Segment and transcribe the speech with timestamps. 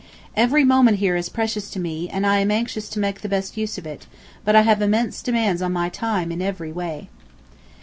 [0.35, 3.55] Every moment here is precious to me and I am anxious to make the best
[3.55, 4.07] use of it,
[4.43, 7.07] but I have immense demands on my time in every way.